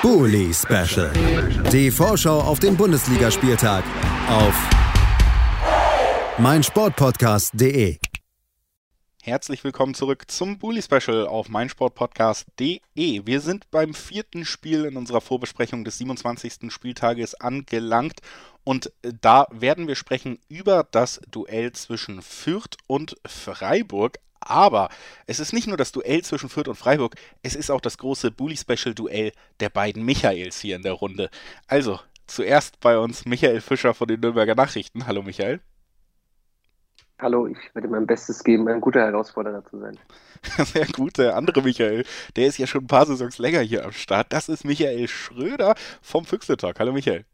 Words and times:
Bully 0.00 0.54
Special. 0.54 1.10
Die 1.72 1.90
Vorschau 1.90 2.40
auf 2.40 2.60
den 2.60 2.76
Bundesligaspieltag 2.76 3.82
auf 4.28 4.54
meinsportpodcast.de. 6.38 7.98
Herzlich 9.20 9.64
willkommen 9.64 9.94
zurück 9.94 10.30
zum 10.30 10.60
Bully 10.60 10.82
Special 10.82 11.26
auf 11.26 11.48
meinsportpodcast.de. 11.48 12.80
Wir 12.94 13.40
sind 13.40 13.68
beim 13.72 13.92
vierten 13.92 14.44
Spiel 14.44 14.84
in 14.84 14.96
unserer 14.96 15.20
Vorbesprechung 15.20 15.84
des 15.84 15.98
27. 15.98 16.72
Spieltages 16.72 17.34
angelangt 17.34 18.20
und 18.62 18.92
da 19.02 19.48
werden 19.50 19.88
wir 19.88 19.96
sprechen 19.96 20.38
über 20.48 20.86
das 20.88 21.20
Duell 21.28 21.72
zwischen 21.72 22.22
Fürth 22.22 22.76
und 22.86 23.16
Freiburg. 23.26 24.20
Aber 24.40 24.88
es 25.26 25.40
ist 25.40 25.52
nicht 25.52 25.66
nur 25.66 25.76
das 25.76 25.92
Duell 25.92 26.22
zwischen 26.22 26.48
Fürth 26.48 26.68
und 26.68 26.76
Freiburg, 26.76 27.16
es 27.42 27.54
ist 27.54 27.70
auch 27.70 27.80
das 27.80 27.98
große 27.98 28.30
Bully-Special-Duell 28.30 29.32
der 29.60 29.70
beiden 29.70 30.04
Michaels 30.04 30.60
hier 30.60 30.76
in 30.76 30.82
der 30.82 30.92
Runde. 30.92 31.30
Also, 31.66 32.00
zuerst 32.26 32.80
bei 32.80 32.98
uns 32.98 33.24
Michael 33.24 33.60
Fischer 33.60 33.94
von 33.94 34.08
den 34.08 34.20
Nürnberger 34.20 34.54
Nachrichten. 34.54 35.06
Hallo 35.06 35.22
Michael. 35.22 35.60
Hallo, 37.20 37.48
ich 37.48 37.58
werde 37.74 37.88
mein 37.88 38.06
Bestes 38.06 38.44
geben, 38.44 38.68
ein 38.68 38.80
guter 38.80 39.00
Herausforderer 39.00 39.64
zu 39.64 39.80
sein. 39.80 39.98
Sehr 40.66 40.86
gut, 40.86 41.18
der 41.18 41.36
andere 41.36 41.62
Michael, 41.62 42.04
der 42.36 42.46
ist 42.46 42.58
ja 42.58 42.66
schon 42.68 42.84
ein 42.84 42.86
paar 42.86 43.06
Saisons 43.06 43.38
länger 43.38 43.60
hier 43.60 43.84
am 43.84 43.90
Start. 43.90 44.32
Das 44.32 44.48
ist 44.48 44.64
Michael 44.64 45.08
Schröder 45.08 45.74
vom 46.00 46.24
Füchseltalk. 46.24 46.78
Hallo 46.78 46.92
Michael. 46.92 47.24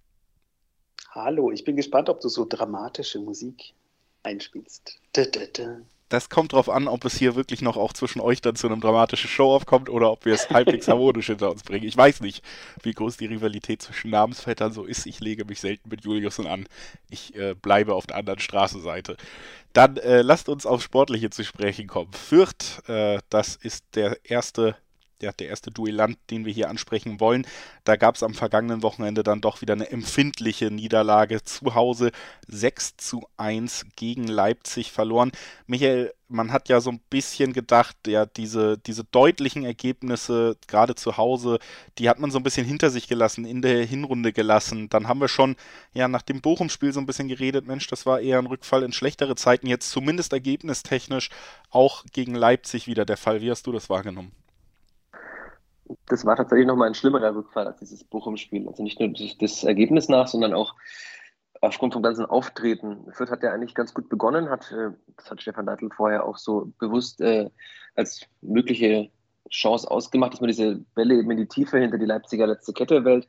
Hallo, 1.11 1.51
ich 1.51 1.65
bin 1.65 1.77
gespannt, 1.77 2.09
ob 2.09 2.21
du 2.21 2.29
so 2.29 2.47
dramatische 2.49 3.19
Musik 3.19 3.75
einspielst. 4.23 4.99
Da, 5.13 5.27
da, 5.27 5.41
da 5.53 5.77
das 6.09 6.29
kommt 6.29 6.53
drauf 6.53 6.69
an, 6.69 6.87
ob 6.87 7.05
es 7.05 7.17
hier 7.17 7.35
wirklich 7.35 7.63
noch 7.63 7.77
auch 7.77 7.93
zwischen 7.93 8.21
euch 8.21 8.41
dann 8.41 8.57
zu 8.57 8.67
einem 8.67 8.81
dramatischen 8.81 9.29
Show-Off 9.31 9.67
kommt 9.67 9.89
oder 9.89 10.11
ob 10.13 10.25
wir 10.25 10.35
es 10.35 10.51
halbwegs 10.51 10.87
harmonisch 10.89 11.27
hinter 11.27 11.51
uns 11.51 11.63
bringen. 11.63 11.87
Ich 11.87 11.97
weiß 11.97 12.21
nicht, 12.21 12.45
wie 12.83 12.93
groß 12.93 13.17
die 13.17 13.27
Rivalität 13.27 13.83
zwischen 13.83 14.11
Namensvettern 14.11 14.73
so 14.73 14.85
ist. 14.85 15.07
Ich 15.07 15.21
lege 15.21 15.45
mich 15.45 15.61
selten 15.61 15.89
mit 15.89 16.05
Juliusen 16.05 16.47
an. 16.47 16.67
Ich 17.11 17.35
äh, 17.35 17.55
bleibe 17.55 17.95
auf 17.95 18.07
der 18.07 18.17
anderen 18.17 18.39
Straßenseite. 18.39 19.17
Dann 19.73 19.97
äh, 19.97 20.23
lasst 20.23 20.49
uns 20.49 20.67
aufs 20.67 20.85
Sportliche 20.85 21.31
zu 21.31 21.43
sprechen 21.43 21.89
kommen. 21.89 22.13
Fürth, 22.13 22.89
äh, 22.89 23.19
das 23.31 23.57
ist 23.57 23.85
der 23.95 24.19
erste 24.25 24.77
ja, 25.23 25.33
der 25.33 25.49
erste 25.49 25.71
Duellant, 25.71 26.19
den 26.31 26.45
wir 26.45 26.53
hier 26.53 26.69
ansprechen 26.69 27.21
wollen. 27.21 27.47
Da 27.85 27.97
gab 27.97 28.17
es 28.17 28.23
am 28.23 28.35
vergangenen 28.35 28.83
Wochenende 28.83 29.23
dann 29.23 29.41
doch 29.41 29.61
wieder 29.61 29.75
eine 29.75 29.91
empfindliche 29.91 30.71
Niederlage 30.71 31.43
zu 31.43 31.75
Hause. 31.75 32.11
6 32.49 32.97
zu 32.97 33.27
1 33.37 33.87
gegen 33.97 34.27
Leipzig 34.27 34.93
verloren. 34.93 35.33
Michael, 35.67 36.13
man 36.29 36.53
hat 36.53 36.69
ja 36.69 36.81
so 36.81 36.91
ein 36.91 37.01
bisschen 37.11 37.53
gedacht, 37.53 37.97
ja, 38.07 38.27
diese, 38.27 38.79
diese 38.79 39.05
deutlichen 39.05 39.65
Ergebnisse, 39.65 40.57
gerade 40.67 40.95
zu 40.95 41.17
Hause, 41.17 41.59
die 41.99 42.09
hat 42.09 42.19
man 42.19 42.31
so 42.31 42.39
ein 42.39 42.43
bisschen 42.43 42.67
hinter 42.67 42.91
sich 42.91 43.09
gelassen, 43.09 43.45
in 43.45 43.63
der 43.63 43.85
Hinrunde 43.85 44.33
gelassen. 44.33 44.89
Dann 44.89 45.09
haben 45.09 45.21
wir 45.21 45.29
schon, 45.29 45.57
ja, 45.93 46.09
nach 46.09 46.23
dem 46.23 46.41
Bochum-Spiel 46.41 46.93
so 46.93 47.01
ein 47.01 47.07
bisschen 47.07 47.29
geredet, 47.29 47.67
Mensch, 47.67 47.87
das 47.87 48.07
war 48.07 48.21
eher 48.21 48.39
ein 48.39 48.47
Rückfall 48.47 48.83
in 48.83 48.93
schlechtere 48.93 49.37
Zeiten. 49.37 49.67
Jetzt 49.67 49.91
zumindest 49.91 50.33
ergebnistechnisch 50.33 51.31
auch 51.71 52.05
gegen 52.13 52.35
Leipzig 52.35 52.87
wieder 52.87 53.05
der 53.05 53.17
Fall. 53.17 53.41
Wie 53.41 53.51
hast 53.51 53.67
du 53.67 53.73
das 53.73 53.89
wahrgenommen? 53.91 54.33
Das 56.07 56.25
war 56.25 56.37
tatsächlich 56.37 56.67
nochmal 56.67 56.89
ein 56.89 56.95
schlimmerer 56.95 57.35
Rückfall 57.35 57.67
als 57.67 57.79
dieses 57.79 58.05
Bochum-Spiel. 58.05 58.67
Also 58.69 58.83
nicht 58.83 59.01
nur 59.01 59.11
das, 59.11 59.65
Ergebnis 59.65 60.09
nach, 60.09 60.29
sondern 60.29 60.55
auch 60.55 60.75
aufgrund 61.61 61.93
vom 61.93 62.03
ganzen 62.03 62.27
Auftreten. 62.27 63.07
Fürth 63.13 63.31
hat 63.31 63.43
ja 63.43 63.53
eigentlich 63.53 63.75
ganz 63.75 63.95
gut 63.95 64.09
begonnen, 64.09 64.51
hat, 64.51 64.71
äh, 64.73 64.91
das 65.17 65.31
hat 65.31 65.43
Stefan 65.43 65.65
Neidl 65.65 65.91
vorher 65.91 66.25
auch 66.27 66.39
so 66.39 66.73
bewusst 66.79 67.21
äh, 67.21 67.51
als 67.95 68.27
mögliche 68.43 69.11
Chance 69.51 69.91
ausgemacht, 69.91 70.33
dass 70.33 70.41
man 70.41 70.49
diese 70.49 70.77
Bälle 70.95 71.17
eben 71.17 71.31
in 71.31 71.37
die 71.37 71.47
Tiefe 71.47 71.79
hinter 71.79 71.99
die 71.99 72.07
Leipziger 72.07 72.47
letzte 72.47 72.73
Kette 72.73 73.05
wählt. 73.05 73.29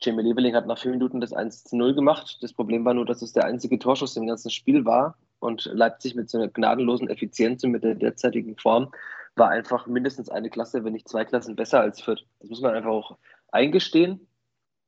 Jamie 0.00 0.22
Leveling 0.22 0.54
hat 0.54 0.66
nach 0.66 0.78
vier 0.78 0.90
Minuten 0.90 1.20
das 1.20 1.32
1 1.32 1.64
zu 1.64 1.76
0 1.76 1.94
gemacht. 1.94 2.38
Das 2.42 2.52
Problem 2.52 2.84
war 2.84 2.94
nur, 2.94 3.06
dass 3.06 3.22
es 3.22 3.32
der 3.32 3.46
einzige 3.46 3.78
Torschuss 3.78 4.16
im 4.16 4.26
ganzen 4.26 4.50
Spiel 4.50 4.84
war 4.84 5.16
und 5.38 5.64
Leipzig 5.72 6.14
mit 6.14 6.28
so 6.28 6.38
einer 6.38 6.48
gnadenlosen 6.48 7.08
Effizienz 7.08 7.64
und 7.64 7.70
mit 7.70 7.84
der 7.84 7.94
derzeitigen 7.94 8.56
Form 8.56 8.90
war 9.36 9.50
einfach 9.50 9.86
mindestens 9.86 10.28
eine 10.28 10.50
Klasse, 10.50 10.84
wenn 10.84 10.92
nicht 10.92 11.08
zwei 11.08 11.24
Klassen 11.24 11.56
besser 11.56 11.80
als 11.80 12.00
Fürth. 12.00 12.24
Das 12.40 12.50
muss 12.50 12.60
man 12.60 12.74
einfach 12.74 12.90
auch 12.90 13.18
eingestehen. 13.50 14.26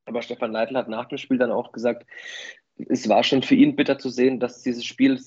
Aber 0.05 0.23
Stefan 0.23 0.53
Leitl 0.53 0.77
hat 0.77 0.89
nach 0.89 1.07
dem 1.07 1.19
Spiel 1.19 1.39
dann 1.39 1.51
auch 1.51 1.73
gesagt, 1.73 2.07
es 2.89 3.09
war 3.09 3.25
schon 3.25 3.43
für 3.43 3.55
ihn 3.55 3.75
bitter 3.75 3.99
zu 3.99 4.11
sehen, 4.11 4.39
dass 4.39 4.62
dieses 4.62 4.84
Spiel 4.84 5.19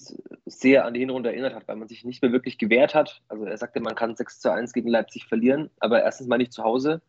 sehr 0.45 0.85
an 0.85 0.93
die 0.93 0.99
Hinrunde 0.99 1.29
erinnert 1.29 1.55
hat, 1.55 1.67
weil 1.67 1.75
man 1.75 1.87
sich 1.87 2.05
nicht 2.05 2.21
mehr 2.21 2.31
wirklich 2.31 2.57
gewehrt 2.57 2.93
hat. 2.93 3.21
Also 3.27 3.45
er 3.45 3.57
sagte, 3.57 3.79
man 3.79 3.95
kann 3.95 4.15
6 4.15 4.39
zu 4.39 4.51
1 4.51 4.71
gegen 4.71 4.87
Leipzig 4.87 5.25
verlieren, 5.25 5.69
aber 5.79 6.03
erstens 6.03 6.27
mal 6.27 6.37
nicht 6.37 6.53
zu 6.53 6.63
Hause. 6.63 7.01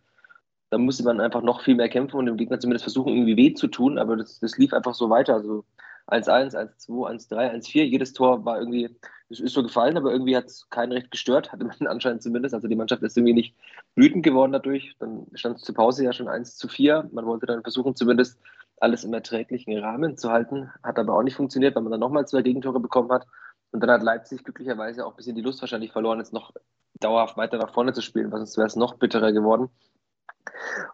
Da 0.71 0.78
musste 0.78 1.04
man 1.04 1.21
einfach 1.21 1.42
noch 1.42 1.62
viel 1.62 1.75
mehr 1.75 1.88
kämpfen 1.88 2.16
und 2.16 2.27
dem 2.27 2.37
Gegner 2.37 2.59
zumindest 2.59 2.84
versuchen, 2.84 3.12
irgendwie 3.12 3.37
weh 3.37 3.54
zu 3.54 3.66
tun, 3.69 3.98
aber 3.98 4.16
das, 4.16 4.38
das 4.41 4.56
lief 4.56 4.72
einfach 4.72 4.94
so 4.94 5.10
weiter. 5.10 5.34
Also 5.34 5.65
1-1, 6.10 6.54
1-2, 6.54 7.31
1-3, 7.31 7.54
1-4. 7.54 7.82
Jedes 7.84 8.12
Tor 8.12 8.44
war 8.44 8.59
irgendwie, 8.59 8.94
es 9.28 9.41
ist 9.41 9.54
so 9.54 9.62
gefallen, 9.62 9.97
aber 9.97 10.12
irgendwie 10.12 10.37
hat 10.37 10.47
es 10.47 10.69
keinen 10.71 10.93
recht 10.93 11.10
gestört, 11.10 11.53
hatte 11.53 11.65
man 11.65 11.76
anscheinend 11.87 12.22
zumindest. 12.22 12.54
Also 12.54 12.69
die 12.69 12.76
Mannschaft 12.76 13.03
ist 13.03 13.16
irgendwie 13.16 13.34
nicht 13.34 13.56
wütend 13.94 14.25
geworden 14.25 14.53
dadurch. 14.53 14.94
Dann 14.98 15.26
stand 15.34 15.59
es 15.59 15.62
zur 15.62 15.75
Pause 15.75 16.04
ja 16.04 16.12
schon 16.12 16.28
1 16.28 16.56
zu 16.56 16.69
4. 16.69 17.10
Man 17.12 17.26
wollte 17.26 17.47
dann 17.47 17.62
versuchen, 17.62 17.97
zumindest 17.97 18.38
alles 18.81 19.04
im 19.04 19.12
erträglichen 19.12 19.76
Rahmen 19.78 20.16
zu 20.16 20.31
halten. 20.31 20.71
Hat 20.82 20.98
aber 20.98 21.15
auch 21.15 21.22
nicht 21.22 21.37
funktioniert, 21.37 21.75
weil 21.76 21.82
man 21.82 21.93
dann 21.93 22.00
nochmal 22.00 22.27
zwei 22.27 22.42
Gegentore 22.42 22.81
bekommen 22.81 23.12
hat. 23.12 23.27
Und 23.72 23.81
dann 23.81 23.91
hat 23.91 24.03
Leipzig 24.03 24.42
glücklicherweise 24.42 25.06
auch 25.06 25.12
ein 25.12 25.16
bisschen 25.16 25.37
die 25.37 25.42
Lust 25.42 25.60
wahrscheinlich 25.60 25.92
verloren, 25.92 26.19
jetzt 26.19 26.32
noch 26.32 26.53
dauerhaft 26.98 27.37
weiter 27.37 27.59
nach 27.59 27.72
vorne 27.72 27.92
zu 27.92 28.03
spielen, 28.03 28.32
weil 28.32 28.38
sonst 28.38 28.56
wäre 28.56 28.66
es 28.66 28.77
noch 28.77 28.94
bitterer 28.94 29.32
geworden. 29.32 29.71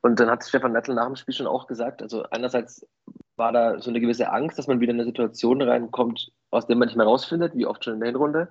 Und 0.03 0.21
dann 0.21 0.31
hat 0.31 0.45
Stefan 0.45 0.73
Nettl 0.73 0.95
nach 0.95 1.07
dem 1.07 1.17
Spiel 1.17 1.35
schon 1.35 1.47
auch 1.47 1.67
gesagt, 1.67 2.03
also 2.03 2.25
einerseits 2.25 2.87
war 3.37 3.53
da 3.53 3.81
so 3.81 3.91
eine 3.91 4.01
gewisse 4.01 4.31
Angst, 4.31 4.59
dass 4.59 4.67
man 4.67 4.81
wieder 4.81 4.93
in 4.93 5.01
eine 5.01 5.07
Situation 5.07 5.63
reinkommt, 5.63 6.33
aus 6.51 6.67
der 6.67 6.77
man 6.77 6.89
nicht 6.89 6.97
mehr 6.97 7.07
rausfindet, 7.07 7.55
wie 7.55 7.67
oft 7.67 7.85
schon 7.85 7.95
in 7.95 8.01
der 8.01 8.09
Hinrunde. 8.09 8.49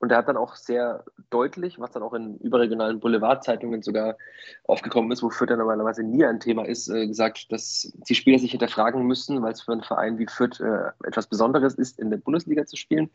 Und 0.00 0.10
er 0.10 0.18
hat 0.18 0.28
dann 0.28 0.38
auch 0.38 0.56
sehr 0.56 1.04
deutlich, 1.28 1.78
was 1.78 1.90
dann 1.90 2.02
auch 2.02 2.14
in 2.14 2.38
überregionalen 2.38 3.00
Boulevardzeitungen 3.00 3.82
sogar 3.82 4.16
aufgekommen 4.64 5.12
ist, 5.12 5.22
wofür 5.22 5.46
dann 5.46 5.58
normalerweise 5.58 6.02
nie 6.02 6.24
ein 6.24 6.40
Thema 6.40 6.66
ist, 6.66 6.88
äh, 6.88 7.06
gesagt, 7.06 7.52
dass 7.52 7.92
die 8.08 8.14
Spieler 8.14 8.38
sich 8.38 8.52
hinterfragen 8.52 9.06
müssen, 9.06 9.42
weil 9.42 9.52
es 9.52 9.60
für 9.60 9.72
einen 9.72 9.82
Verein 9.82 10.18
wie 10.18 10.26
Fürth 10.26 10.58
äh, 10.58 10.90
etwas 11.06 11.26
Besonderes 11.26 11.74
ist, 11.74 11.98
in 11.98 12.08
der 12.08 12.16
Bundesliga 12.16 12.64
zu 12.64 12.76
spielen. 12.76 13.10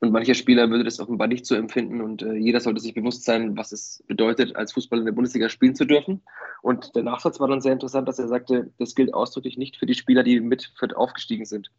Und 0.00 0.12
mancher 0.12 0.32
Spieler 0.32 0.70
würde 0.70 0.84
das 0.84 0.98
offenbar 0.98 1.28
nicht 1.28 1.44
so 1.44 1.54
empfinden 1.54 2.00
und 2.00 2.22
äh, 2.22 2.32
jeder 2.32 2.60
sollte 2.60 2.80
sich 2.80 2.94
bewusst 2.94 3.24
sein, 3.24 3.58
was 3.58 3.70
es 3.72 4.02
bedeutet, 4.08 4.56
als 4.56 4.72
Fußballer 4.72 5.02
in 5.02 5.06
der 5.06 5.12
Bundesliga 5.12 5.50
spielen 5.50 5.74
zu 5.74 5.84
dürfen. 5.84 6.22
Und 6.62 6.96
der 6.96 7.02
Nachsatz 7.02 7.38
war 7.38 7.48
dann 7.48 7.60
sehr 7.60 7.74
interessant, 7.74 8.08
dass 8.08 8.18
er 8.18 8.28
sagte, 8.28 8.70
das 8.78 8.94
gilt 8.94 9.12
ausdrücklich 9.12 9.58
nicht 9.58 9.76
für 9.76 9.86
die 9.86 9.94
Spieler, 9.94 10.22
die 10.22 10.40
mit 10.40 10.72
Fürth 10.78 10.96
aufgestiegen 10.96 11.44
sind 11.44 11.70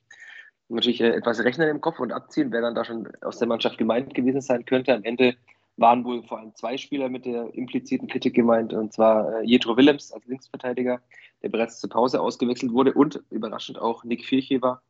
natürlich 0.75 1.01
äh, 1.01 1.09
etwas 1.09 1.43
rechnen 1.43 1.69
im 1.69 1.81
Kopf 1.81 1.99
und 1.99 2.11
abziehen, 2.11 2.51
wer 2.51 2.61
dann 2.61 2.75
da 2.75 2.85
schon 2.85 3.07
aus 3.21 3.37
der 3.37 3.47
Mannschaft 3.47 3.77
gemeint 3.77 4.13
gewesen 4.13 4.41
sein 4.41 4.65
könnte. 4.65 4.93
Am 4.93 5.03
Ende 5.03 5.35
waren 5.77 6.03
wohl 6.05 6.23
vor 6.23 6.39
allem 6.39 6.53
zwei 6.55 6.77
Spieler 6.77 7.09
mit 7.09 7.25
der 7.25 7.53
impliziten 7.53 8.07
Kritik 8.07 8.33
gemeint, 8.33 8.73
und 8.73 8.93
zwar 8.93 9.41
äh, 9.41 9.45
Jetro 9.45 9.77
Willems 9.77 10.11
als 10.11 10.25
Linksverteidiger, 10.25 11.01
der 11.41 11.49
bereits 11.49 11.79
zur 11.79 11.89
Pause 11.89 12.21
ausgewechselt 12.21 12.71
wurde, 12.71 12.93
und 12.93 13.21
überraschend 13.29 13.79
auch 13.79 14.03
Nick 14.03 14.25
Vierchever, 14.25 14.81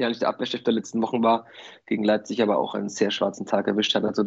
der 0.00 0.08
eigentlich 0.08 0.18
der 0.18 0.28
Abwehrchef 0.28 0.64
der 0.64 0.72
letzten 0.72 1.00
Wochen 1.02 1.22
war, 1.22 1.46
gegen 1.86 2.02
Leipzig 2.04 2.42
aber 2.42 2.58
auch 2.58 2.74
einen 2.74 2.88
sehr 2.88 3.10
schwarzen 3.10 3.46
Tag 3.46 3.68
erwischt 3.68 3.94
hat. 3.94 4.04
Also 4.04 4.24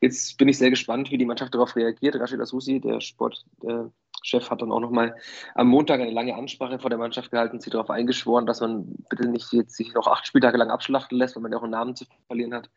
jetzt 0.00 0.36
bin 0.36 0.48
ich 0.48 0.58
sehr 0.58 0.70
gespannt, 0.70 1.10
wie 1.10 1.18
die 1.18 1.24
Mannschaft 1.24 1.54
darauf 1.54 1.76
reagiert. 1.76 2.16
Rashid 2.16 2.40
Asusi, 2.40 2.80
der 2.80 3.00
Sport, 3.00 3.44
der 3.62 3.90
Chef 4.22 4.50
hat 4.50 4.62
dann 4.62 4.72
auch 4.72 4.80
nochmal 4.80 5.16
am 5.54 5.68
Montag 5.68 6.00
eine 6.00 6.12
lange 6.12 6.34
Ansprache 6.34 6.78
vor 6.78 6.90
der 6.90 6.98
Mannschaft 6.98 7.30
gehalten, 7.30 7.60
sie 7.60 7.70
darauf 7.70 7.90
eingeschworen, 7.90 8.46
dass 8.46 8.60
man 8.60 8.94
bitte 9.08 9.28
nicht 9.28 9.52
jetzt 9.52 9.76
sich 9.76 9.94
noch 9.94 10.06
acht 10.06 10.26
Spieltage 10.26 10.58
lang 10.58 10.70
abschlachten 10.70 11.18
lässt, 11.18 11.34
weil 11.34 11.42
man 11.42 11.52
ja 11.52 11.58
auch 11.58 11.62
einen 11.62 11.72
Namen 11.72 11.96
zu 11.96 12.04
verlieren 12.26 12.54
hat. 12.54 12.70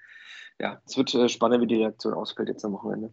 Ja, 0.59 0.81
es 0.85 0.97
wird 0.97 1.13
äh, 1.13 1.29
spannend, 1.29 1.61
wie 1.61 1.67
die 1.67 1.75
Reaktion 1.75 2.13
ausfällt 2.13 2.49
jetzt 2.49 2.63
am 2.65 2.73
Wochenende 2.73 3.11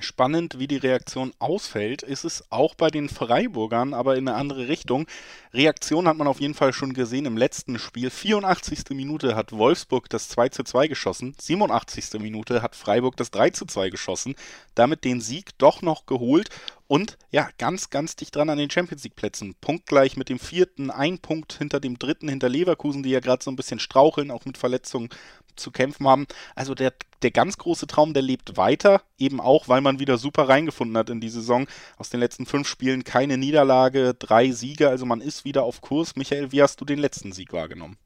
spannend, 0.00 0.58
wie 0.58 0.66
die 0.66 0.76
Reaktion 0.76 1.32
ausfällt, 1.38 2.02
ist 2.02 2.24
es 2.24 2.44
auch 2.50 2.74
bei 2.74 2.88
den 2.88 3.08
Freiburgern, 3.08 3.94
aber 3.94 4.16
in 4.16 4.28
eine 4.28 4.36
andere 4.36 4.68
Richtung. 4.68 5.06
Reaktion 5.52 6.08
hat 6.08 6.16
man 6.16 6.26
auf 6.26 6.40
jeden 6.40 6.54
Fall 6.54 6.72
schon 6.72 6.94
gesehen 6.94 7.26
im 7.26 7.36
letzten 7.36 7.78
Spiel. 7.78 8.10
84. 8.10 8.90
Minute 8.90 9.36
hat 9.36 9.52
Wolfsburg 9.52 10.08
das 10.08 10.28
2 10.28 10.48
zu 10.48 10.64
2 10.64 10.88
geschossen, 10.88 11.34
87. 11.40 12.20
Minute 12.20 12.62
hat 12.62 12.76
Freiburg 12.76 13.16
das 13.16 13.30
3 13.30 13.50
zu 13.50 13.66
2 13.66 13.90
geschossen, 13.90 14.34
damit 14.74 15.04
den 15.04 15.20
Sieg 15.20 15.50
doch 15.58 15.82
noch 15.82 16.06
geholt 16.06 16.48
und 16.92 17.16
ja, 17.30 17.48
ganz, 17.56 17.88
ganz 17.88 18.16
dicht 18.16 18.36
dran 18.36 18.50
an 18.50 18.58
den 18.58 18.68
Champions 18.68 19.02
League 19.04 19.16
Plätzen. 19.16 19.54
Punktgleich 19.62 20.18
mit 20.18 20.28
dem 20.28 20.38
vierten, 20.38 20.90
ein 20.90 21.18
Punkt 21.20 21.54
hinter 21.54 21.80
dem 21.80 21.98
dritten, 21.98 22.28
hinter 22.28 22.50
Leverkusen, 22.50 23.02
die 23.02 23.08
ja 23.08 23.20
gerade 23.20 23.42
so 23.42 23.50
ein 23.50 23.56
bisschen 23.56 23.78
straucheln, 23.78 24.30
auch 24.30 24.44
mit 24.44 24.58
Verletzungen 24.58 25.08
zu 25.56 25.70
kämpfen 25.70 26.06
haben. 26.06 26.26
Also 26.54 26.74
der, 26.74 26.92
der 27.22 27.30
ganz 27.30 27.58
große 27.58 27.86
Traum, 27.86 28.14
der 28.14 28.22
lebt 28.22 28.56
weiter, 28.56 29.02
eben 29.18 29.40
auch, 29.40 29.68
weil 29.68 29.80
man 29.80 29.98
wieder 29.98 30.18
super 30.18 30.48
reingefunden 30.48 30.96
hat 30.96 31.10
in 31.10 31.20
die 31.20 31.28
Saison. 31.28 31.66
Aus 31.98 32.10
den 32.10 32.20
letzten 32.20 32.46
fünf 32.46 32.68
Spielen 32.68 33.04
keine 33.04 33.38
Niederlage, 33.38 34.14
drei 34.14 34.50
Siege, 34.52 34.88
also 34.88 35.06
man 35.06 35.20
ist 35.20 35.44
wieder 35.44 35.64
auf 35.64 35.80
Kurs. 35.80 36.16
Michael, 36.16 36.52
wie 36.52 36.62
hast 36.62 36.80
du 36.80 36.84
den 36.84 36.98
letzten 36.98 37.32
Sieg 37.32 37.52
wahrgenommen? 37.52 37.96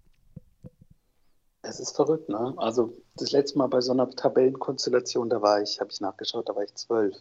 Es 1.62 1.80
ist 1.80 1.96
verrückt, 1.96 2.28
ne? 2.28 2.54
Also 2.58 2.96
das 3.16 3.32
letzte 3.32 3.58
Mal 3.58 3.66
bei 3.66 3.80
so 3.80 3.92
einer 3.92 4.08
Tabellenkonstellation, 4.08 5.28
da 5.28 5.42
war 5.42 5.60
ich, 5.60 5.80
habe 5.80 5.90
ich 5.90 6.00
nachgeschaut, 6.00 6.48
da 6.48 6.54
war 6.54 6.62
ich 6.62 6.74
zwölf. 6.74 7.16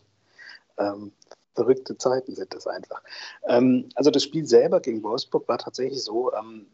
Ähm, 0.78 1.14
verrückte 1.56 1.98
Zeiten 1.98 2.36
sind 2.36 2.54
das 2.54 2.68
einfach. 2.68 3.02
Ähm, 3.48 3.90
also 3.96 4.12
das 4.12 4.24
Spiel 4.24 4.46
selber 4.46 4.82
gegen 4.82 5.02
Wolfsburg 5.04 5.48
war 5.48 5.58
tatsächlich 5.58 6.04
so, 6.04 6.32
ähm, 6.34 6.68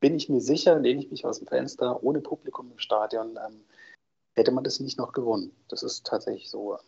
bin 0.00 0.14
ich 0.14 0.28
mir 0.28 0.40
sicher, 0.40 0.78
lehne 0.78 1.00
ich 1.00 1.10
mich 1.10 1.24
aus 1.24 1.38
dem 1.38 1.46
Fenster, 1.46 2.02
ohne 2.02 2.20
Publikum 2.20 2.70
im 2.70 2.78
Stadion, 2.78 3.38
ähm, 3.46 3.64
hätte 4.34 4.52
man 4.52 4.64
das 4.64 4.80
nicht 4.80 4.98
noch 4.98 5.12
gewonnen. 5.12 5.54
Das 5.68 5.82
ist 5.82 6.06
tatsächlich 6.06 6.50
so. 6.50 6.78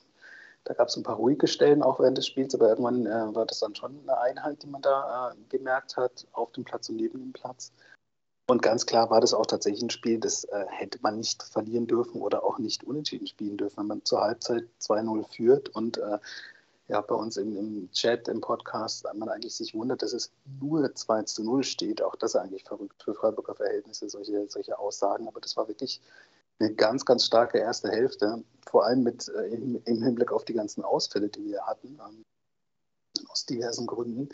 Da 0.65 0.75
gab 0.75 0.89
es 0.89 0.97
ein 0.97 1.03
paar 1.03 1.17
ruhige 1.17 1.47
Stellen 1.47 1.83
auch 1.83 1.99
während 1.99 2.19
des 2.19 2.27
Spiels, 2.27 2.55
aber 2.55 2.69
irgendwann 2.69 3.07
äh, 3.07 3.35
war 3.35 3.47
das 3.47 3.61
dann 3.61 3.75
schon 3.75 3.99
eine 4.03 4.19
Einheit, 4.19 4.63
die 4.63 4.67
man 4.67 4.83
da 4.83 5.31
äh, 5.31 5.35
gemerkt 5.49 5.97
hat, 5.97 6.27
auf 6.33 6.53
dem 6.53 6.65
Platz 6.65 6.89
und 6.91 6.97
neben 6.97 7.19
dem 7.19 7.33
Platz. 7.33 7.73
Und 8.51 8.63
ganz 8.63 8.87
klar 8.87 9.11
war 9.11 9.21
das 9.21 9.35
auch 9.35 9.47
tatsächlich 9.47 9.83
ein 9.83 9.91
Spiel, 9.91 10.19
das 10.19 10.45
äh, 10.45 10.65
hätte 10.69 10.99
man 11.03 11.19
nicht 11.19 11.43
verlieren 11.43 11.87
dürfen 11.87 12.23
oder 12.23 12.45
auch 12.45 12.59
nicht 12.59 12.83
unentschieden 12.83 13.27
spielen 13.27 13.59
dürfen, 13.59 13.79
wenn 13.79 13.87
man 13.87 14.05
zur 14.05 14.23
Halbzeit 14.23 14.65
2-0 14.81 15.29
führt 15.35 15.69
und 15.71 15.99
äh, 15.99 16.19
ja, 16.89 17.03
bei 17.03 17.15
uns 17.15 17.37
im, 17.37 17.57
im, 17.57 17.91
Chat, 17.93 18.29
im 18.29 18.41
Podcast, 18.41 19.07
man 19.15 19.29
eigentlich 19.29 19.55
sich 19.55 19.75
wundert, 19.75 20.03
dass 20.03 20.15
es 20.15 20.33
nur 20.61 20.95
2 20.95 21.23
zu 21.25 21.45
0 21.45 21.63
steht. 21.63 22.03
Auch 22.03 22.17
das 22.17 22.35
ist 22.35 22.41
eigentlich 22.41 22.65
verrückt 22.65 23.03
für 23.03 23.15
Freiburger 23.15 23.55
Verhältnisse, 23.55 24.09
solche, 24.09 24.49
solche 24.49 24.79
Aussagen. 24.79 25.29
Aber 25.29 25.41
das 25.41 25.57
war 25.57 25.69
wirklich 25.69 26.01
eine 26.59 26.75
ganz, 26.75 27.05
ganz 27.05 27.27
starke 27.27 27.59
erste 27.59 27.91
Hälfte, 27.91 28.43
vor 28.67 28.85
allem 28.85 29.03
mit 29.03 29.29
äh, 29.29 29.49
im, 29.49 29.81
im, 29.85 30.03
Hinblick 30.03 30.33
auf 30.33 30.45
die 30.45 30.55
ganzen 30.55 30.83
Ausfälle, 30.83 31.29
die 31.29 31.45
wir 31.45 31.67
hatten, 31.67 31.99
ähm, 32.09 32.25
aus 33.29 33.47
diversen 33.47 33.87
Gründen, 33.87 34.31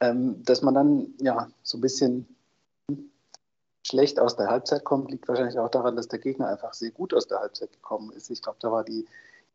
ähm, 0.00 0.42
dass 0.44 0.62
man 0.62 0.74
dann 0.74 1.14
ja 1.20 1.50
so 1.62 1.78
ein 1.78 1.82
bisschen 1.82 2.26
schlecht 3.86 4.18
aus 4.18 4.36
der 4.36 4.48
Halbzeit 4.48 4.84
kommt, 4.84 5.10
liegt 5.10 5.28
wahrscheinlich 5.28 5.58
auch 5.58 5.70
daran, 5.70 5.96
dass 5.96 6.08
der 6.08 6.18
Gegner 6.18 6.48
einfach 6.48 6.72
sehr 6.72 6.90
gut 6.90 7.12
aus 7.12 7.26
der 7.26 7.40
Halbzeit 7.40 7.70
gekommen 7.72 8.10
ist. 8.12 8.30
Ich 8.30 8.42
glaube, 8.42 8.58
da 8.60 8.72
war 8.72 8.82
die, 8.82 9.06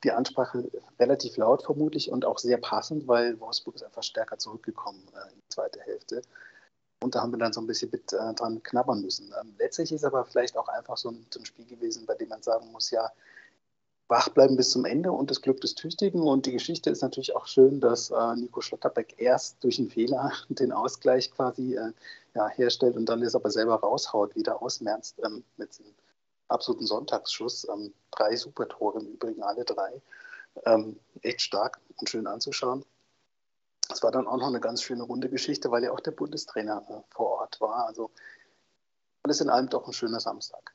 die 0.04 0.12
Ansprache 0.12 0.70
relativ 1.00 1.38
laut 1.38 1.64
vermutlich 1.64 2.12
und 2.12 2.26
auch 2.26 2.38
sehr 2.38 2.58
passend, 2.58 3.08
weil 3.08 3.40
Wolfsburg 3.40 3.76
ist 3.76 3.84
einfach 3.84 4.04
stärker 4.04 4.38
zurückgekommen 4.38 5.02
äh, 5.14 5.32
in 5.32 5.36
die 5.36 5.50
zweite 5.50 5.82
Hälfte. 5.82 6.22
Und 7.02 7.16
da 7.16 7.22
haben 7.22 7.32
wir 7.32 7.40
dann 7.40 7.54
so 7.54 7.62
ein 7.62 7.68
bisschen 7.68 7.90
mit 7.92 8.12
äh, 8.14 8.34
dran 8.34 8.62
knabbern 8.62 9.02
müssen. 9.02 9.34
Ähm, 9.42 9.56
letztlich 9.58 9.92
ist 9.92 10.04
aber 10.04 10.26
vielleicht 10.26 10.58
auch 10.58 10.68
einfach 10.68 10.98
so 10.98 11.10
ein, 11.10 11.26
so 11.34 11.40
ein, 11.40 11.46
Spiel 11.46 11.66
gewesen, 11.66 12.06
bei 12.06 12.16
dem 12.16 12.30
man 12.30 12.42
sagen 12.42 12.72
muss, 12.72 12.92
ja, 12.92 13.10
wach 14.10 14.30
bleiben 14.30 14.58
bis 14.58 14.72
zum 14.72 14.86
Ende 14.86 15.12
und 15.12 15.30
das 15.30 15.42
Glück 15.42 15.62
des 15.62 15.76
Tüchtigen. 15.76 16.22
Und 16.22 16.46
die 16.46 16.52
Geschichte 16.52 16.90
ist 16.90 17.02
natürlich 17.02 17.36
auch 17.36 17.48
schön, 17.48 17.80
dass 17.80 18.10
äh, 18.10 18.36
Nico 18.36 18.60
Schlotterbeck 18.60 19.16
erst 19.18 19.64
durch 19.64 19.80
einen 19.80 19.90
Fehler 19.90 20.32
den 20.50 20.72
Ausgleich 20.72 21.32
quasi 21.32 21.76
äh, 21.76 21.92
ja, 22.36 22.48
herstellt 22.50 22.98
und 22.98 23.08
dann 23.08 23.22
es 23.22 23.36
aber 23.36 23.52
selber 23.52 23.76
raushaut, 23.76 24.36
wieder 24.36 24.62
ausmerzt 24.62 25.20
ähm, 25.24 25.44
mit 25.58 25.80
einem 25.80 25.94
absoluten 26.50 26.86
Sonntagsschuss. 26.86 27.68
Ähm, 27.70 27.94
drei 28.12 28.36
Supertore 28.36 29.00
im 29.00 29.08
Übrigen, 29.08 29.44
alle 29.44 29.66
drei. 29.66 30.02
Ähm, 30.66 31.00
echt 31.22 31.42
stark 31.42 31.80
und 31.98 32.10
schön 32.10 32.28
anzuschauen. 32.28 32.86
Es 33.92 34.04
war 34.04 34.12
dann 34.12 34.28
auch 34.28 34.38
noch 34.38 34.48
eine 34.48 34.60
ganz 34.60 34.84
schöne 34.84 35.04
runde 35.04 35.30
Geschichte, 35.30 35.72
weil 35.72 35.84
ja 35.84 35.92
auch 35.92 36.00
der 36.00 36.12
Bundestrainer 36.12 36.86
äh, 36.90 37.14
vor 37.14 37.40
Ort 37.40 37.60
war. 37.62 37.88
Also 37.88 38.12
alles 39.24 39.42
in 39.42 39.50
allem 39.50 39.70
doch 39.70 39.88
ein 39.88 39.94
schöner 39.94 40.20
Samstag. 40.20 40.74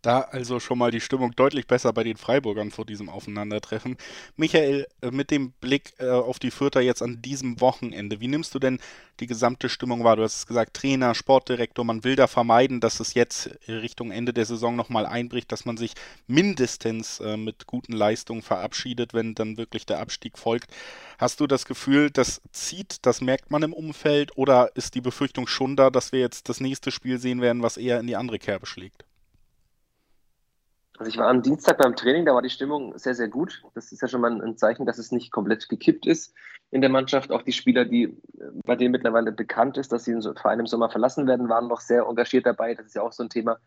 Da 0.00 0.20
also 0.20 0.60
schon 0.60 0.78
mal 0.78 0.92
die 0.92 1.00
Stimmung 1.00 1.32
deutlich 1.34 1.66
besser 1.66 1.92
bei 1.92 2.04
den 2.04 2.16
Freiburgern 2.16 2.70
vor 2.70 2.86
diesem 2.86 3.08
Aufeinandertreffen. 3.08 3.96
Michael, 4.36 4.86
äh, 5.00 5.10
mit 5.10 5.32
dem 5.32 5.50
Blick 5.50 5.92
äh, 5.98 6.08
auf 6.08 6.38
die 6.38 6.52
Fürther 6.52 6.80
jetzt 6.80 7.02
an 7.02 7.20
diesem 7.20 7.60
Wochenende, 7.60 8.20
wie 8.20 8.28
nimmst 8.28 8.54
du 8.54 8.60
denn 8.60 8.78
die 9.18 9.26
gesamte 9.26 9.68
Stimmung 9.68 10.04
wahr? 10.04 10.14
Du 10.14 10.22
hast 10.22 10.36
es 10.36 10.46
gesagt, 10.46 10.74
Trainer, 10.74 11.16
Sportdirektor, 11.16 11.84
man 11.84 12.04
will 12.04 12.14
da 12.14 12.28
vermeiden, 12.28 12.78
dass 12.80 13.00
es 13.00 13.14
jetzt 13.14 13.50
Richtung 13.66 14.12
Ende 14.12 14.32
der 14.32 14.44
Saison 14.44 14.76
nochmal 14.76 15.04
einbricht, 15.04 15.50
dass 15.50 15.64
man 15.64 15.76
sich 15.76 15.94
mindestens 16.28 17.18
äh, 17.18 17.36
mit 17.36 17.66
guten 17.66 17.92
Leistungen 17.92 18.42
verabschiedet, 18.42 19.14
wenn 19.14 19.34
dann 19.34 19.56
wirklich 19.56 19.84
der 19.84 19.98
Abstieg 19.98 20.38
folgt. 20.38 20.70
Hast 21.18 21.40
du 21.40 21.48
das 21.48 21.66
Gefühl, 21.66 22.12
das 22.12 22.40
zieht, 22.52 23.04
das 23.04 23.20
merkt 23.20 23.50
man 23.50 23.64
im 23.64 23.72
Umfeld 23.72 24.36
oder 24.36 24.70
ist 24.76 24.94
die 24.94 25.00
Befürchtung 25.00 25.48
schon 25.48 25.74
da, 25.74 25.90
dass 25.90 26.12
wir 26.12 26.20
jetzt 26.20 26.48
das 26.48 26.60
nächste 26.60 26.92
Spiel 26.92 27.18
sehen 27.18 27.40
werden, 27.40 27.64
was 27.64 27.76
eher 27.76 27.98
in 27.98 28.06
die 28.06 28.14
andere 28.14 28.38
Kerbe 28.38 28.66
schlägt? 28.66 29.07
Also 30.98 31.10
ich 31.10 31.18
war 31.18 31.28
am 31.28 31.42
Dienstag 31.42 31.78
beim 31.78 31.94
Training, 31.94 32.26
da 32.26 32.34
war 32.34 32.42
die 32.42 32.50
Stimmung 32.50 32.98
sehr, 32.98 33.14
sehr 33.14 33.28
gut. 33.28 33.62
Das 33.74 33.92
ist 33.92 34.02
ja 34.02 34.08
schon 34.08 34.20
mal 34.20 34.42
ein 34.42 34.56
Zeichen, 34.56 34.84
dass 34.84 34.98
es 34.98 35.12
nicht 35.12 35.30
komplett 35.30 35.68
gekippt 35.68 36.06
ist 36.06 36.34
in 36.72 36.80
der 36.80 36.90
Mannschaft. 36.90 37.30
Auch 37.30 37.42
die 37.42 37.52
Spieler, 37.52 37.84
die 37.84 38.16
bei 38.64 38.74
denen 38.74 38.90
mittlerweile 38.90 39.30
bekannt 39.30 39.78
ist, 39.78 39.92
dass 39.92 40.04
sie 40.04 40.12
den 40.12 40.22
Verein 40.22 40.58
im 40.58 40.66
Sommer 40.66 40.90
verlassen 40.90 41.28
werden, 41.28 41.48
waren 41.48 41.68
noch 41.68 41.80
sehr 41.80 42.02
engagiert 42.02 42.46
dabei. 42.46 42.74
Das 42.74 42.86
ist 42.86 42.96
ja 42.96 43.02
auch 43.02 43.12
so 43.12 43.22
ein 43.22 43.30
Thema, 43.30 43.58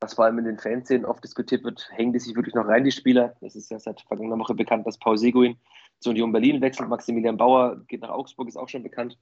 was 0.00 0.14
vor 0.14 0.24
allem 0.24 0.38
in 0.40 0.46
den 0.46 0.58
Fanszenen 0.58 1.04
oft 1.04 1.22
diskutiert 1.22 1.62
wird. 1.62 1.88
Hängen 1.92 2.12
die 2.12 2.18
sich 2.18 2.34
wirklich 2.34 2.56
noch 2.56 2.66
rein, 2.66 2.82
die 2.82 2.90
Spieler? 2.90 3.36
Das 3.40 3.54
ist 3.54 3.70
ja 3.70 3.78
seit 3.78 4.00
vergangener 4.00 4.38
Woche 4.38 4.54
bekannt, 4.54 4.84
dass 4.84 4.98
Paul 4.98 5.16
Seguin 5.16 5.58
zu 6.00 6.10
Union 6.10 6.32
Berlin 6.32 6.60
wechselt. 6.60 6.88
Maximilian 6.88 7.36
Bauer 7.36 7.84
geht 7.86 8.00
nach 8.00 8.10
Augsburg, 8.10 8.48
ist 8.48 8.56
auch 8.56 8.68
schon 8.68 8.82
bekannt. 8.82 9.16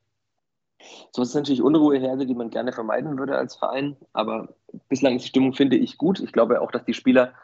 So 1.12 1.20
ist 1.20 1.34
natürlich 1.34 1.60
Unruheherde, 1.60 2.24
die 2.24 2.34
man 2.34 2.48
gerne 2.48 2.72
vermeiden 2.72 3.18
würde 3.18 3.36
als 3.36 3.56
Verein. 3.56 3.96
Aber 4.14 4.54
bislang 4.88 5.16
ist 5.16 5.24
die 5.24 5.28
Stimmung, 5.28 5.52
finde 5.52 5.76
ich, 5.76 5.98
gut. 5.98 6.20
Ich 6.20 6.32
glaube 6.32 6.62
auch, 6.62 6.70
dass 6.70 6.84
die 6.84 6.94
Spieler 6.94 7.34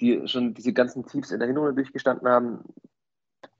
die 0.00 0.26
schon 0.26 0.54
diese 0.54 0.72
ganzen 0.72 1.06
Tiefs 1.06 1.30
in 1.30 1.38
der 1.38 1.48
Hinrunde 1.48 1.74
durchgestanden 1.74 2.28
haben, 2.28 2.64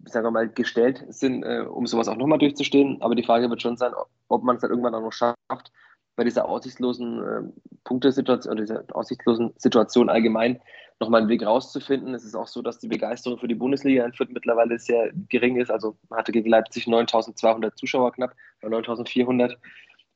sagen 0.04 0.26
wir 0.26 0.30
mal, 0.30 0.48
gestellt 0.48 1.04
sind, 1.08 1.42
äh, 1.42 1.60
um 1.60 1.86
sowas 1.86 2.08
auch 2.08 2.16
nochmal 2.16 2.38
durchzustehen. 2.38 3.00
Aber 3.00 3.14
die 3.14 3.22
Frage 3.22 3.48
wird 3.50 3.62
schon 3.62 3.76
sein, 3.76 3.92
ob 4.28 4.42
man 4.42 4.56
es 4.56 4.62
dann 4.62 4.70
irgendwann 4.70 4.94
auch 4.94 5.02
noch 5.02 5.12
schafft, 5.12 5.72
bei 6.16 6.24
dieser 6.24 6.48
aussichtslosen 6.48 7.22
äh, 7.22 7.42
Punktesituation 7.84 8.52
oder 8.52 8.62
dieser 8.62 8.84
aussichtslosen 8.94 9.52
Situation 9.56 10.08
allgemein 10.10 10.60
nochmal 11.00 11.22
einen 11.22 11.30
Weg 11.30 11.44
rauszufinden. 11.44 12.14
Es 12.14 12.24
ist 12.24 12.34
auch 12.34 12.46
so, 12.46 12.60
dass 12.60 12.78
die 12.78 12.88
Begeisterung 12.88 13.38
für 13.38 13.48
die 13.48 13.54
Bundesliga 13.54 14.04
in 14.04 14.12
Fürth 14.12 14.30
mittlerweile 14.30 14.78
sehr 14.78 15.10
gering 15.28 15.56
ist. 15.56 15.70
Also 15.70 15.96
man 16.10 16.18
hatte 16.18 16.32
gegen 16.32 16.50
Leipzig 16.50 16.86
9200 16.86 17.76
Zuschauer 17.76 18.12
knapp, 18.12 18.34
bei 18.60 18.68
9400 18.68 19.58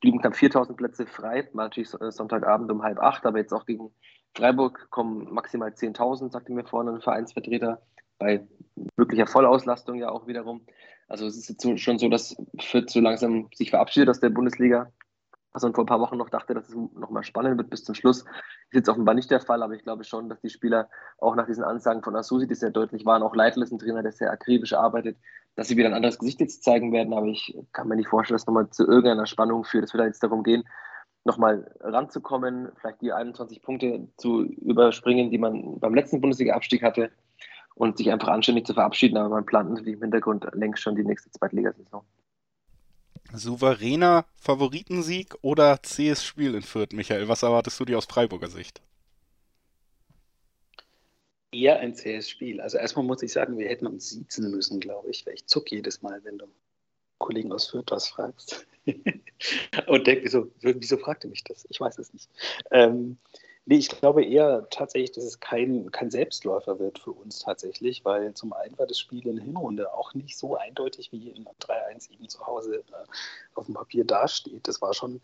blieben 0.01 0.21
knapp 0.21 0.37
4000 0.37 0.77
Plätze 0.77 1.07
frei. 1.07 1.49
War 1.55 1.65
natürlich 1.65 1.89
Sonntagabend 1.89 2.71
um 2.71 2.83
halb 2.83 2.99
acht, 2.99 3.25
aber 3.25 3.39
jetzt 3.39 3.55
auch 3.55 3.65
gegen 3.65 3.91
Freiburg 4.37 4.91
kommen 4.91 5.33
maximal 5.33 5.71
10.000, 5.71 6.33
sagte 6.33 6.53
mir 6.53 6.65
vorhin 6.65 6.95
ein 6.95 7.01
Vereinsvertreter, 7.01 7.81
bei 8.19 8.47
wirklicher 8.97 9.27
Vollauslastung 9.27 9.97
ja 9.97 10.11
auch 10.11 10.27
wiederum. 10.27 10.63
Also 11.09 11.27
es 11.27 11.37
ist 11.37 11.49
jetzt 11.49 11.81
schon 11.81 11.99
so, 11.99 12.09
dass 12.09 12.37
Fürth 12.61 12.91
so 12.91 13.01
langsam 13.01 13.49
sich 13.55 13.71
verabschiedet 13.71 14.09
aus 14.09 14.21
der 14.21 14.31
Bundesliga. 14.31 14.91
Man 15.63 15.73
vor 15.73 15.85
ein 15.85 15.87
paar 15.87 16.01
Wochen 16.01 16.17
noch 16.17 16.31
dachte, 16.31 16.53
dass 16.53 16.69
es 16.69 16.75
nochmal 16.75 17.23
spannend 17.23 17.59
wird 17.59 17.71
bis 17.71 17.85
zum 17.85 17.95
Schluss. 17.95 18.23
Ist 18.23 18.73
jetzt 18.73 18.89
offenbar 18.89 19.15
nicht 19.15 19.31
der 19.31 19.41
Fall, 19.41 19.63
aber 19.63 19.75
ich 19.75 19.85
glaube 19.85 20.03
schon, 20.03 20.29
dass 20.29 20.41
die 20.41 20.51
Spieler 20.51 20.89
auch 21.19 21.37
nach 21.37 21.47
diesen 21.47 21.63
Ansagen 21.63 22.03
von 22.03 22.17
Asusi, 22.17 22.49
die 22.49 22.57
sehr 22.57 22.71
deutlich 22.71 23.07
waren, 23.07 23.23
auch 23.23 23.37
Leitl 23.37 23.63
ist 23.63 23.71
ein 23.71 23.79
Trainer, 23.79 24.03
der 24.03 24.11
sehr 24.11 24.33
akribisch 24.33 24.73
arbeitet, 24.73 25.17
dass 25.55 25.69
sie 25.69 25.77
wieder 25.77 25.89
ein 25.89 25.95
anderes 25.95 26.19
Gesicht 26.19 26.41
jetzt 26.41 26.65
zeigen 26.65 26.93
werden. 26.93 27.15
Aber 27.15 27.27
ich 27.27 27.57
kann 27.73 27.87
mir 27.87 27.95
nicht 27.95 28.09
vorstellen, 28.09 28.35
dass 28.35 28.43
es 28.43 28.47
nochmal 28.49 28.69
zu 28.71 28.85
irgendeiner 28.85 29.27
Spannung 29.27 29.63
führt. 29.63 29.85
Es 29.85 29.95
wird 29.95 30.05
jetzt 30.05 30.25
darum 30.25 30.43
gehen, 30.43 30.65
nochmal 31.25 31.71
ranzukommen, 31.81 32.71
vielleicht 32.81 33.01
die 33.01 33.13
21 33.13 33.63
Punkte 33.63 34.09
zu 34.17 34.43
überspringen, 34.43 35.31
die 35.31 35.39
man 35.39 35.81
beim 35.81 35.95
letzten 35.95 36.21
Bundesliga-Abstieg 36.21 36.83
hatte 36.83 37.11
und 37.75 37.97
sich 37.97 38.11
einfach 38.13 38.29
anständig 38.29 38.67
zu 38.67 38.75
verabschieden. 38.75 39.17
Aber 39.17 39.31
man 39.31 39.47
plant 39.47 39.71
natürlich 39.71 39.95
im 39.95 40.03
Hintergrund 40.03 40.47
längst 40.53 40.83
schon 40.83 40.97
die 40.97 41.05
nächste 41.05 41.31
Zweitligasaison. 41.31 42.03
Souveräner 43.33 44.27
Favoritensieg 44.37 45.35
oder 45.41 45.79
CS 45.79 46.25
Spiel 46.25 46.55
in 46.55 46.63
Fürth, 46.63 46.93
Michael? 46.93 47.29
Was 47.29 47.43
erwartest 47.43 47.81
du 47.81 47.85
dir 47.85 47.99
aus 47.99 48.05
Freiburger 48.05 48.49
Sicht? 48.49 48.81
Eher 51.53 51.81
ein 51.81 51.95
CS 51.95 52.29
Spiel. 52.29 52.61
Also 52.61 52.79
erstmal 52.79 53.05
muss 53.05 53.23
ich 53.23 53.33
sagen, 53.33 53.57
wir 53.57 53.69
hätten 53.69 53.87
uns 53.87 54.11
siezen 54.11 54.51
müssen, 54.51 54.79
glaube 54.79 55.11
ich, 55.11 55.25
weil 55.27 55.35
ich 55.35 55.47
zuck 55.47 55.71
jedes 55.71 56.03
Mal, 56.03 56.23
wenn 56.25 56.39
du 56.39 56.47
Kollegen 57.19 57.53
aus 57.53 57.69
Fürth 57.69 57.91
was 57.91 58.09
fragst. 58.09 58.67
und 59.87 60.07
denke 60.07 60.29
so, 60.29 60.51
wieso 60.61 60.97
fragt 60.97 61.25
er 61.25 61.31
mich 61.31 61.45
das? 61.45 61.67
Ich 61.71 61.81
weiß 61.81 61.99
es 61.99 62.13
nicht. 62.13 62.29
Ähm, 62.71 63.17
nee, 63.65 63.77
ich 63.77 63.89
glaube 63.89 64.25
eher 64.25 64.67
tatsächlich, 64.71 65.13
dass 65.13 65.25
es 65.25 65.41
kein, 65.41 65.91
kein 65.91 66.11
Selbstläufer 66.11 66.79
wird 66.79 66.99
für 66.99 67.13
uns 67.13 67.39
tatsächlich, 67.39 68.05
weil 68.05 68.35
zum 68.35 68.53
einen 68.53 68.79
war 68.79 68.87
das 68.87 68.99
Spiel 68.99 69.27
in 69.27 69.37
der 69.37 69.45
Hinrunde 69.45 69.93
auch 69.95 70.13
nicht 70.15 70.37
so 70.37 70.57
eindeutig, 70.57 71.13
wie 71.13 71.31
in 71.31 71.47
3-1 71.47 72.11
eben 72.11 72.29
zu 72.29 72.47
Hause 72.47 72.77
äh, 72.77 73.05
auf 73.55 73.67
dem 73.67 73.75
Papier 73.75 74.05
dasteht. 74.05 74.69
Das 74.69 74.83
war 74.83 74.93
schon 74.93 75.21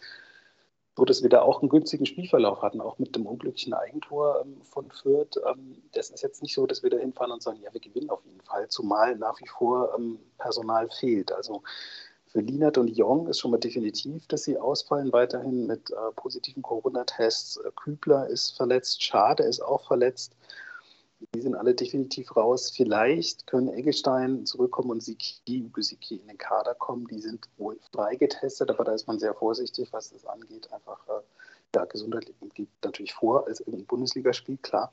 dass 1.04 1.22
wir 1.22 1.30
da 1.30 1.42
auch 1.42 1.60
einen 1.60 1.68
günstigen 1.68 2.06
Spielverlauf 2.06 2.62
hatten, 2.62 2.80
auch 2.80 2.98
mit 2.98 3.14
dem 3.16 3.26
unglücklichen 3.26 3.74
Eigentor 3.74 4.42
ähm, 4.44 4.60
von 4.62 4.90
Fürth. 4.90 5.40
Ähm, 5.46 5.82
das 5.92 6.10
ist 6.10 6.22
jetzt 6.22 6.42
nicht 6.42 6.54
so, 6.54 6.66
dass 6.66 6.82
wir 6.82 6.90
da 6.90 6.98
hinfahren 6.98 7.32
und 7.32 7.42
sagen, 7.42 7.60
ja, 7.62 7.72
wir 7.72 7.80
gewinnen 7.80 8.10
auf 8.10 8.24
jeden 8.24 8.40
Fall, 8.40 8.68
zumal 8.68 9.16
nach 9.16 9.40
wie 9.40 9.48
vor 9.48 9.94
ähm, 9.96 10.18
Personal 10.38 10.88
fehlt. 10.90 11.32
Also 11.32 11.62
für 12.26 12.40
Linat 12.40 12.78
und 12.78 12.88
Jong 12.88 13.26
ist 13.28 13.40
schon 13.40 13.50
mal 13.50 13.58
definitiv, 13.58 14.26
dass 14.28 14.44
sie 14.44 14.56
ausfallen, 14.56 15.12
weiterhin 15.12 15.66
mit 15.66 15.90
äh, 15.90 16.12
positiven 16.14 16.62
Corona-Tests. 16.62 17.60
Kübler 17.76 18.28
ist 18.28 18.56
verletzt, 18.56 19.02
Schade 19.02 19.42
ist 19.42 19.60
auch 19.60 19.86
verletzt. 19.86 20.36
Die 21.34 21.42
sind 21.42 21.54
alle 21.54 21.74
definitiv 21.74 22.34
raus. 22.34 22.70
Vielleicht 22.74 23.46
können 23.46 23.68
Eggestein 23.68 24.46
zurückkommen 24.46 24.90
und 24.90 25.02
Siki, 25.02 25.70
Siki 25.76 26.16
in 26.16 26.26
den 26.26 26.38
Kader 26.38 26.74
kommen. 26.74 27.06
Die 27.08 27.20
sind 27.20 27.46
wohl 27.58 27.78
freigetestet, 27.92 28.70
aber 28.70 28.84
da 28.84 28.92
ist 28.92 29.06
man 29.06 29.18
sehr 29.18 29.34
vorsichtig, 29.34 29.92
was 29.92 30.10
das 30.10 30.24
angeht. 30.24 30.72
Einfach, 30.72 31.06
äh, 31.08 31.20
ja, 31.74 31.84
Gesundheit 31.84 32.32
geht 32.54 32.68
natürlich 32.82 33.12
vor 33.12 33.46
als 33.46 33.60
im 33.60 33.84
Bundesligaspiel, 33.84 34.56
klar. 34.62 34.90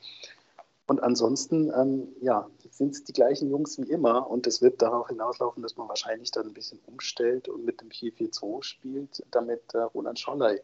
Und 0.88 1.04
ansonsten, 1.04 1.72
ähm, 1.76 2.16
ja, 2.22 2.50
sind 2.72 2.94
es 2.94 3.04
die 3.04 3.14
gleichen 3.14 3.50
Jungs 3.50 3.78
wie 3.78 3.90
immer 3.92 4.30
und 4.30 4.48
es 4.48 4.62
wird 4.62 4.82
darauf 4.82 5.10
hinauslaufen, 5.10 5.62
dass 5.62 5.76
man 5.76 5.90
wahrscheinlich 5.90 6.32
dann 6.32 6.48
ein 6.48 6.54
bisschen 6.54 6.80
umstellt 6.86 7.50
und 7.50 7.66
mit 7.66 7.82
dem 7.82 7.90
4-4-2 7.90 8.64
spielt, 8.64 9.24
damit 9.32 9.74
äh, 9.74 9.80
Roland 9.80 10.18
Scholley 10.18 10.62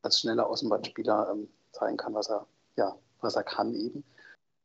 als 0.00 0.20
schneller 0.20 0.48
Außenbahnspieler 0.48 1.30
ähm, 1.32 1.48
zeigen 1.72 1.98
kann, 1.98 2.14
was 2.14 2.30
er, 2.30 2.46
ja, 2.76 2.96
was 3.20 3.36
er 3.36 3.44
kann 3.44 3.74
eben. 3.74 4.04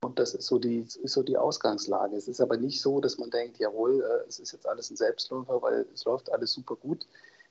Und 0.03 0.19
das 0.19 0.33
ist 0.35 0.45
so, 0.45 0.59
die, 0.59 0.79
ist 0.79 1.13
so 1.13 1.23
die 1.23 1.37
Ausgangslage. 1.37 2.15
Es 2.15 2.27
ist 2.27 2.39
aber 2.39 2.57
nicht 2.57 2.81
so, 2.81 3.01
dass 3.01 3.17
man 3.17 3.31
denkt, 3.31 3.57
jawohl, 3.57 4.01
äh, 4.01 4.27
es 4.27 4.39
ist 4.39 4.51
jetzt 4.51 4.67
alles 4.67 4.91
ein 4.91 4.97
Selbstläufer, 4.97 5.61
weil 5.61 5.87
es 5.93 6.05
läuft 6.05 6.31
alles 6.31 6.53
super 6.53 6.75
gut. 6.75 7.07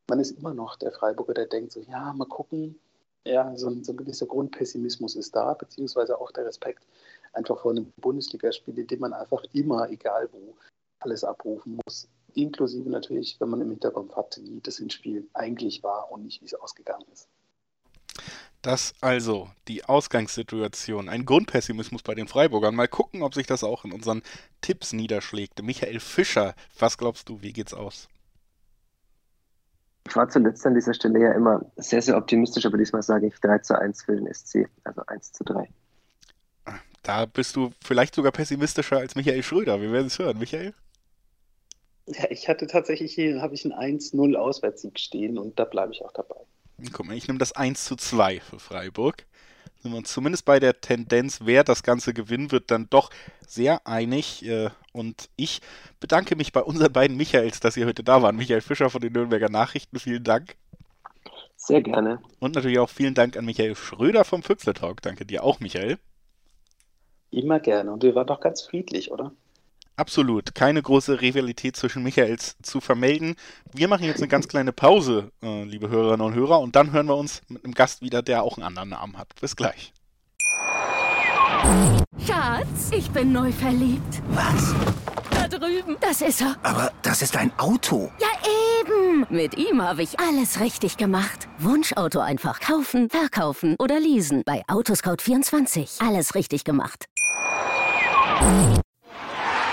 Man 0.09 0.21
ist 0.21 0.39
immer 0.39 0.55
noch 0.55 0.77
der 0.77 0.93
Freiburger, 0.93 1.35
der 1.35 1.47
denkt 1.47 1.73
so, 1.73 1.81
ja, 1.81 2.13
mal 2.13 2.27
gucken. 2.27 2.79
Ja, 3.27 3.57
so 3.57 3.69
ein, 3.69 3.83
so 3.83 3.93
ein 3.93 3.97
gewisser 3.97 4.27
Grundpessimismus 4.27 5.17
ist 5.17 5.35
da, 5.35 5.55
beziehungsweise 5.55 6.21
auch 6.21 6.31
der 6.31 6.47
Respekt 6.47 6.85
einfach 7.33 7.61
vor 7.61 7.73
einem 7.73 7.93
Bundesligaspiel, 8.01 8.79
in 8.79 8.87
dem 8.87 9.01
man 9.01 9.13
einfach 9.13 9.43
immer, 9.53 9.91
egal 9.91 10.29
wo, 10.33 10.55
alles 11.01 11.25
abrufen 11.25 11.81
muss. 11.85 12.09
Inklusive 12.35 12.89
natürlich, 12.89 13.41
wenn 13.41 13.51
man 13.51 13.61
im 13.61 13.71
Hintergrund 13.71 14.15
hat, 14.15 14.39
wie 14.43 14.61
das 14.61 14.79
Hinspiel 14.79 15.29
eigentlich 15.35 15.83
war 15.83 16.13
und 16.13 16.25
nicht, 16.25 16.41
wie 16.43 16.47
es 16.47 16.55
ausgegangen 16.55 17.05
ist. 17.13 17.29
Das 18.63 18.95
also 19.01 19.49
die 19.69 19.85
Ausgangssituation. 19.85 21.09
Ein 21.09 21.25
Grundpessimismus 21.25 22.03
bei 22.03 22.15
den 22.15 22.27
Freiburgern. 22.27 22.75
Mal 22.75 22.89
gucken, 22.89 23.23
ob 23.23 23.35
sich 23.35 23.47
das 23.47 23.63
auch 23.63 23.85
in 23.85 23.93
unseren 23.93 24.23
Tipps 24.61 24.93
niederschlägt. 24.93 25.63
Michael 25.63 26.01
Fischer, 26.01 26.55
was 26.79 26.99
glaubst 26.99 27.29
du, 27.29 27.43
wie 27.43 27.53
geht's 27.53 27.75
aus? 27.75 28.09
Ich 30.09 30.15
war 30.15 30.29
zuletzt 30.29 30.65
an 30.67 30.75
dieser 30.75 30.95
Stelle 30.95 31.21
ja 31.21 31.33
immer 31.33 31.65
sehr, 31.77 32.01
sehr 32.01 32.17
optimistisch, 32.17 32.65
aber 32.65 32.79
diesmal 32.79 33.03
sage 33.03 33.27
ich 33.27 33.35
3 33.41 33.59
zu 33.59 33.79
1 33.79 34.05
für 34.05 34.17
den 34.17 34.33
SC, 34.33 34.69
also 34.85 35.03
1 35.07 35.33
zu 35.33 35.45
3. 35.45 35.69
Da 37.03 37.25
bist 37.25 37.55
du 37.55 37.71
vielleicht 37.85 38.17
sogar 38.17 38.33
pessimistischer 38.33 38.99
als 38.99 39.15
Michael 39.15 39.43
Schröder. 39.43 39.81
Wir 39.81 39.93
werden 39.93 40.09
es 40.09 40.19
hören. 40.19 40.39
Michael? 40.39 40.75
Ja, 42.07 42.31
ich 42.31 42.49
hatte 42.49 42.67
tatsächlich 42.67 43.15
hier, 43.15 43.41
habe 43.41 43.55
ich 43.55 43.65
einen 43.65 43.99
1-0 43.99 44.35
Auswärtssieg 44.37 44.99
stehen 44.99 45.39
und 45.39 45.59
da 45.59 45.65
bleibe 45.65 45.93
ich 45.93 46.05
auch 46.05 46.13
dabei. 46.13 46.46
Guck 46.93 47.07
mal, 47.07 47.17
ich 47.17 47.27
nehme 47.27 47.39
das 47.39 47.53
1 47.53 47.85
zu 47.85 47.97
2 47.97 48.41
für 48.41 48.59
Freiburg. 48.59 49.25
Sind 49.81 49.93
wir 49.93 49.99
uns 49.99 50.13
zumindest 50.13 50.45
bei 50.45 50.61
der 50.61 50.81
Tendenz, 50.81 51.41
wer 51.45 51.65
das 51.65 51.83
Ganze 51.83 52.13
gewinnen 52.13 52.53
wird, 52.53 52.71
dann 52.71 52.91
doch 52.91 53.11
sehr 53.47 53.87
einig. 53.87 54.45
Äh, 54.45 54.71
und 54.93 55.29
ich 55.37 55.61
bedanke 56.01 56.37
mich 56.37 56.53
bei 56.53 56.63
unseren 56.63 56.93
beiden 56.93 57.17
Michaels, 57.17 57.61
dass 57.61 57.77
ihr 57.77 57.87
heute 57.87 58.05
da 58.05 58.23
waren. 58.23 58.37
Michael 58.37 58.61
Fischer 58.61 58.91
von 58.91 59.01
den 59.01 59.13
Nürnberger 59.13 59.49
Nachrichten, 59.49 59.99
vielen 59.99 60.25
Dank. 60.25 60.57
Sehr 61.57 61.83
gerne. 61.83 62.21
Und 62.39 62.55
natürlich 62.55 62.79
auch 62.79 62.91
vielen 62.91 63.15
Dank 63.15 63.37
an 63.37 63.45
Michael 63.45 63.75
Schröder 63.75 64.25
vom 64.25 64.43
Füchsle 64.43 64.75
Talk. 64.75 65.03
Danke 65.03 65.25
dir 65.25 65.43
auch, 65.43 65.61
Michael. 65.61 65.99
Immer 67.31 67.61
gerne. 67.61 67.93
Und 67.93 68.03
wir 68.03 68.15
waren 68.15 68.27
doch 68.27 68.41
ganz 68.41 68.63
friedlich, 68.63 69.11
oder? 69.11 69.33
Absolut. 69.97 70.55
Keine 70.55 70.83
große 70.83 71.21
Rivalität 71.23 71.77
zwischen 71.77 72.03
Michaels 72.03 72.57
zu 72.63 72.81
vermelden. 72.81 73.35
Wir 73.73 73.89
machen 73.89 74.05
jetzt 74.05 74.19
eine 74.19 74.29
ganz 74.29 74.47
kleine 74.47 74.73
Pause, 74.73 75.31
äh, 75.43 75.65
liebe 75.65 75.89
Hörerinnen 75.89 76.27
und 76.27 76.35
Hörer, 76.35 76.61
und 76.61 76.77
dann 76.77 76.93
hören 76.93 77.07
wir 77.07 77.17
uns 77.17 77.41
mit 77.49 77.65
einem 77.65 77.75
Gast 77.75 78.03
wieder, 78.03 78.23
der 78.23 78.43
auch 78.43 78.59
einen 78.59 78.67
anderen 78.67 78.91
Namen 78.91 79.17
hat. 79.17 79.35
Bis 79.41 79.57
gleich. 79.57 79.93
Schatz, 82.27 82.91
ich 82.93 83.11
bin 83.11 83.33
neu 83.33 83.51
verliebt. 83.51 84.23
Was? 84.29 84.75
Da 85.31 85.49
drüben. 85.49 85.97
Das 86.01 86.21
ist 86.21 86.43
er. 86.43 86.57
Aber 86.63 86.93
das 87.03 87.23
ist 87.23 87.37
ein 87.37 87.51
Auto. 87.59 88.11
Ja, 88.21 88.29
eben. 88.81 89.27
Mit 89.31 89.57
ihm 89.57 89.83
habe 89.83 90.03
ich 90.03 90.21
alles 90.21 90.61
richtig 90.61 90.97
gemacht. 90.97 91.49
Wunschauto 91.59 92.21
einfach 92.21 92.61
kaufen, 92.61 93.09
verkaufen 93.09 93.77
oder 93.79 93.99
leasen. 93.99 94.43
Bei 94.45 94.63
Autoscout24. 94.67 96.07
Alles 96.07 96.35
richtig 96.35 96.65
gemacht. 96.65 97.07